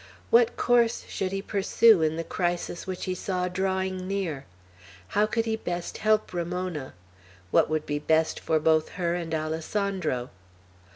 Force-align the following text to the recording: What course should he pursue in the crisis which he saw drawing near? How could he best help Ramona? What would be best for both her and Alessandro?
What 0.31 0.57
course 0.57 1.05
should 1.07 1.31
he 1.31 1.43
pursue 1.43 2.01
in 2.01 2.17
the 2.17 2.23
crisis 2.23 2.87
which 2.87 3.05
he 3.05 3.13
saw 3.13 3.47
drawing 3.47 4.07
near? 4.07 4.45
How 5.09 5.27
could 5.27 5.45
he 5.45 5.55
best 5.55 5.99
help 5.99 6.33
Ramona? 6.33 6.95
What 7.51 7.69
would 7.69 7.85
be 7.85 7.99
best 7.99 8.39
for 8.39 8.59
both 8.59 8.89
her 8.97 9.13
and 9.13 9.31
Alessandro? 9.31 10.31